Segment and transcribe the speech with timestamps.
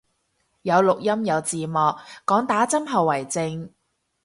[0.63, 1.95] 有錄音有字幕，
[2.25, 3.71] 講打針後遺症